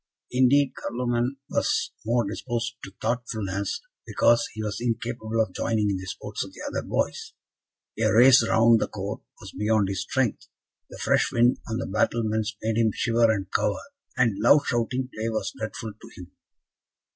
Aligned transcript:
Indeed, 0.31 0.73
Carloman 0.73 1.37
was 1.47 1.91
more 2.03 2.27
disposed 2.27 2.73
to 2.83 2.91
thoughtfulness, 2.99 3.81
because 4.07 4.47
he 4.51 4.63
was 4.63 4.81
incapable 4.81 5.39
of 5.39 5.53
joining 5.53 5.91
in 5.91 5.97
the 5.97 6.07
sports 6.07 6.43
of 6.43 6.53
the 6.53 6.61
other 6.67 6.81
boys. 6.81 7.33
A 7.99 8.11
race 8.11 8.41
round 8.49 8.79
the 8.79 8.87
court 8.87 9.21
was 9.39 9.51
beyond 9.51 9.89
his 9.89 10.01
strength, 10.01 10.47
the 10.89 10.97
fresh 10.97 11.31
wind 11.31 11.59
on 11.69 11.77
the 11.77 11.85
battlements 11.85 12.57
made 12.63 12.77
him 12.77 12.89
shiver 12.91 13.31
and 13.31 13.51
cower, 13.51 13.77
and 14.17 14.39
loud 14.39 14.65
shouting 14.65 15.07
play 15.15 15.29
was 15.29 15.53
dreadful 15.55 15.93
to 15.93 16.07
him. 16.15 16.31